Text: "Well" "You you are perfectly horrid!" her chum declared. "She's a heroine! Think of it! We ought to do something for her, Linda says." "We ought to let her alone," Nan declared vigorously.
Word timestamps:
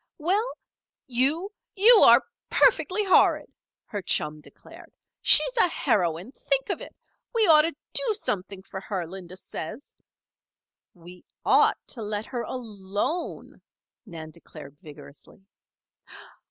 "Well" 0.17 0.51
"You 1.21 1.51
you 1.75 1.97
are 1.97 2.23
perfectly 2.49 3.03
horrid!" 3.05 3.53
her 3.85 4.01
chum 4.01 4.41
declared. 4.41 4.91
"She's 5.21 5.55
a 5.57 5.67
heroine! 5.67 6.31
Think 6.31 6.71
of 6.71 6.81
it! 6.81 6.95
We 7.35 7.45
ought 7.45 7.61
to 7.71 7.75
do 7.93 8.13
something 8.15 8.63
for 8.63 8.79
her, 8.81 9.05
Linda 9.05 9.37
says." 9.37 9.95
"We 10.95 11.23
ought 11.45 11.77
to 11.89 12.01
let 12.01 12.25
her 12.25 12.41
alone," 12.41 13.61
Nan 14.07 14.31
declared 14.31 14.75
vigorously. 14.81 15.45